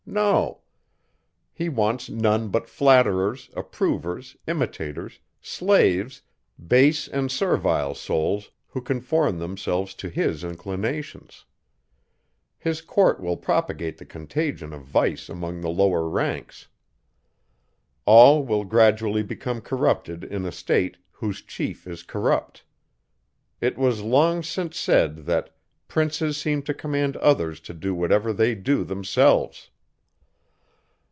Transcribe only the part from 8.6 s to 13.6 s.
who conform themselves to his inclinations. His court will